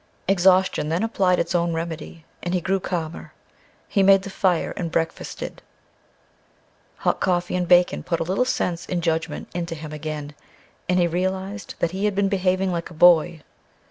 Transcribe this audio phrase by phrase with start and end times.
[0.27, 3.33] Exhaustion then applied its own remedy, and he grew calmer.
[3.87, 5.61] He made the fire and breakfasted.
[7.05, 10.33] Hot coffee and bacon put a little sense and judgment into him again,
[10.89, 13.43] and he realized that he had been behaving like a boy.